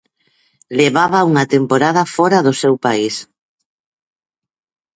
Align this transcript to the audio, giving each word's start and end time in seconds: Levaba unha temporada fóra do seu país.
Levaba 0.79 1.27
unha 1.29 1.45
temporada 1.55 2.03
fóra 2.15 2.39
do 2.45 2.53
seu 2.61 2.73
país. 2.85 3.15